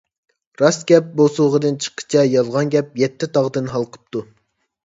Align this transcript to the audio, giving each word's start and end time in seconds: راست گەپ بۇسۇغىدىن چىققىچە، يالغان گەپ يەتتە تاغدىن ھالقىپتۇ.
راست 0.61 0.85
گەپ 0.91 1.11
بۇسۇغىدىن 1.19 1.77
چىققىچە، 1.87 2.23
يالغان 2.31 2.73
گەپ 2.77 2.99
يەتتە 3.05 3.33
تاغدىن 3.37 3.71
ھالقىپتۇ. 3.75 4.27